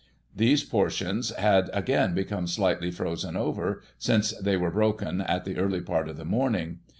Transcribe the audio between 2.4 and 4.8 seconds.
slightly frozen over, since they were